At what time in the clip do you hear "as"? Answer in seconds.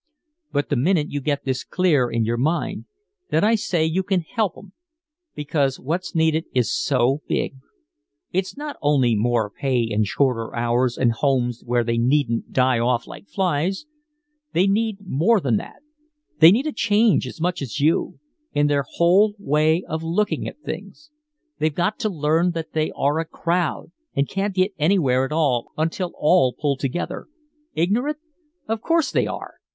17.27-17.39, 17.61-17.79